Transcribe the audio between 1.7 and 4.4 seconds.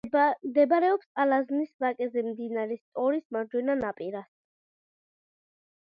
ვაკეზე, მდინარე სტორის მარჯვენა ნაპირას.